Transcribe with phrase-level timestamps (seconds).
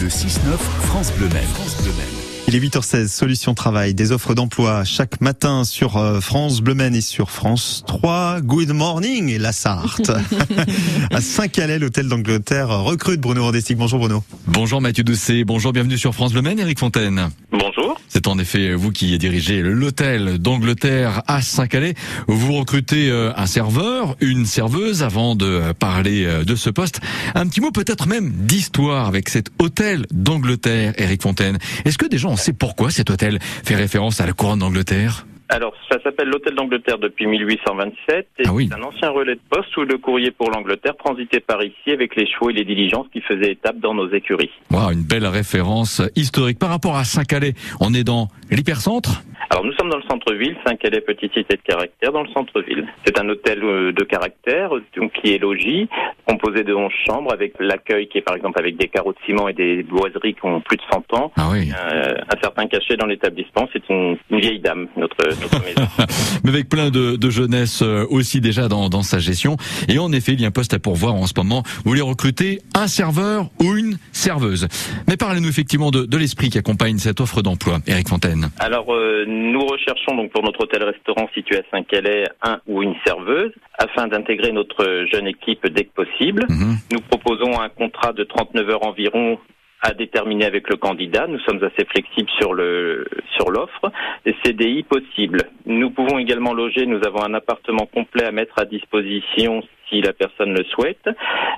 [0.00, 1.42] Le 6-9 France Bleu Maine.
[1.52, 2.22] France Bleu Maine.
[2.48, 7.00] Il est 8h16, Solution Travail, des offres d'emploi chaque matin sur euh, France Bleu et
[7.00, 8.40] sur France 3.
[8.40, 10.10] Good morning et la Sarthe.
[11.10, 13.76] à Saint-Calais, l'hôtel d'Angleterre recrute Bruno Rodestic.
[13.76, 14.24] Bonjour Bruno.
[14.46, 17.30] Bonjour Mathieu Doucet, bonjour, bienvenue sur France Bleu Maine, Eric Fontaine.
[18.22, 21.94] C'est en effet vous qui dirigez l'hôtel d'Angleterre à Saint-Calais.
[22.28, 27.00] Vous recrutez euh, un serveur, une serveuse avant de parler euh, de ce poste.
[27.34, 31.58] Un petit mot peut-être même d'histoire avec cet hôtel d'Angleterre, Eric Fontaine.
[31.84, 35.26] Est-ce que déjà on sait pourquoi cet hôtel fait référence à la couronne d'Angleterre?
[35.54, 38.68] Alors, ça s'appelle l'Hôtel d'Angleterre depuis 1827 et Ah oui.
[38.70, 42.16] c'est un ancien relais de poste où le courrier pour l'Angleterre transitait par ici avec
[42.16, 44.50] les chevaux et les diligences qui faisaient étape dans nos écuries.
[44.70, 46.58] Wow, une belle référence historique.
[46.58, 49.22] Par rapport à Saint-Calais, on est dans l'hypercentre?
[49.50, 52.86] Alors, nous sommes dans le centre-ville, Saint-Calais, petite cité de caractère, dans le centre-ville.
[53.04, 55.86] C'est un hôtel euh, de caractère, donc qui est logis,
[56.26, 59.48] composé de 11 chambres, avec l'accueil qui est par exemple avec des carreaux de ciment
[59.48, 61.32] et des boiseries qui ont plus de 100 ans.
[61.36, 61.70] Ah oui.
[61.72, 65.88] Euh, un certain cachet dans l'établissement, c'est une, une vieille dame, notre, notre maison.
[66.44, 69.56] mais avec plein de, de jeunesse euh, aussi déjà dans, dans sa gestion.
[69.88, 71.62] Et en effet, il y a un poste à pourvoir en ce moment.
[71.84, 74.68] Vous voulez recruter un serveur ou une serveuse?
[75.08, 78.50] Mais parlez-nous effectivement de, de l'esprit qui accompagne cette offre d'emploi, Eric Fontaine.
[78.58, 83.52] Alors, euh, nous recherchons donc pour notre hôtel-restaurant situé à Saint-Calais un ou une serveuse
[83.78, 86.11] afin d'intégrer notre jeune équipe dès que possible.
[86.20, 86.76] Mhm.
[86.92, 89.38] Nous proposons un contrat de 39 heures environ
[89.82, 91.26] à déterminer avec le candidat.
[91.26, 93.04] Nous sommes assez flexibles sur le
[93.36, 93.90] sur l'offre.
[94.24, 95.40] Et CDI possible.
[95.66, 96.86] Nous pouvons également loger.
[96.86, 101.08] Nous avons un appartement complet à mettre à disposition si la personne le souhaite.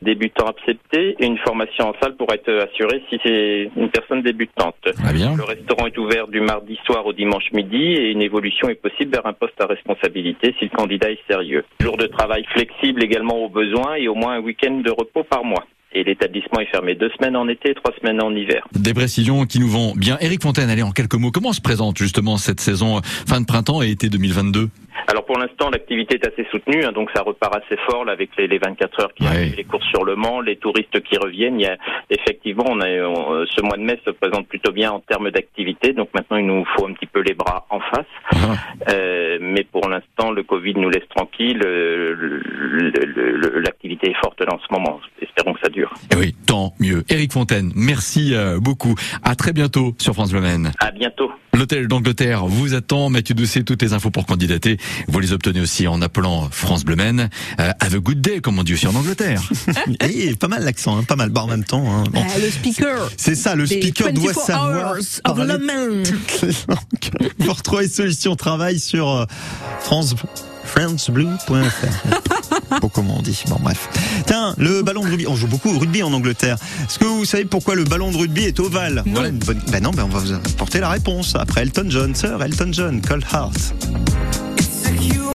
[0.00, 4.76] Débutant accepté une formation en salle pour être assurée si c'est une personne débutante.
[5.12, 5.36] Bien.
[5.36, 9.12] Le restaurant est ouvert du mardi soir au dimanche midi et une évolution est possible
[9.12, 11.64] vers un poste à responsabilité si le candidat est sérieux.
[11.80, 15.44] Jour de travail flexible également au besoin et au moins un week-end de repos par
[15.44, 15.64] mois.
[15.92, 18.64] Et l'établissement est fermé deux semaines en été trois semaines en hiver.
[18.72, 20.16] Des précisions qui nous vont bien.
[20.20, 23.46] Eric Fontaine, allez en quelques mots, comment se présente justement cette saison euh, fin de
[23.46, 24.68] printemps et été 2022
[25.08, 28.30] Alors pour l'instant, l'activité est assez soutenue, hein, donc ça repart assez fort là, avec
[28.38, 29.28] les, les 24 heures qui Ouais.
[29.30, 31.58] arrivent, les courses sur le Mans, les touristes qui reviennent.
[31.58, 31.76] Il y a,
[32.08, 35.92] effectivement, on a, on- ce mois de mai se présente plutôt bien en termes d'activité,
[35.92, 38.06] donc maintenant il nous faut un petit peu les bras en face.
[38.32, 38.36] Ah,
[38.90, 41.60] Euh, mais pour l'instant, le Covid nous laisse tranquille.
[41.66, 42.38] euh, le-
[42.90, 45.00] le- le- L'activité est forte là en ce moment.
[45.40, 45.90] Espérons que ça dure.
[46.12, 47.02] eh oui, tant mieux.
[47.08, 48.94] Eric Fontaine, merci euh, beaucoup.
[49.22, 50.72] À très bientôt sur France Bleu Maine.
[50.80, 51.30] À bientôt.
[51.54, 53.08] L'hôtel d'Angleterre vous attend.
[53.08, 54.76] Mathieu Doucet, toutes les infos pour candidater.
[55.08, 57.30] Vous les obtenez aussi en appelant France Bleu Maine.
[57.58, 59.40] Euh, have a good day, comme on dit aussi en Angleterre.
[60.02, 61.30] Et pas mal l'accent, hein, pas mal.
[61.30, 62.22] Bah, en même temps, hein, bon.
[62.22, 63.10] Ah, le speaker.
[63.16, 64.92] c'est ça, le speaker doit 24 savoir.
[64.92, 65.54] hours of parler.
[65.58, 66.02] Le.
[66.68, 69.24] Donc, Vous retrouvez Solution Travail sur euh,
[69.80, 70.14] France
[70.64, 71.50] franceblue.fr.
[72.80, 73.88] Bon, comment on dit Bon, bref.
[74.26, 75.26] Tiens, le ballon de rugby.
[75.26, 76.56] On joue beaucoup au rugby en Angleterre.
[76.84, 79.02] Est-ce que vous savez pourquoi le ballon de rugby est ovale?
[79.06, 79.60] Voilà une bonne.
[79.70, 83.00] Ben non, ben on va vous apporter la réponse après Elton John, Sir Elton John,
[83.00, 83.74] Cold Heart.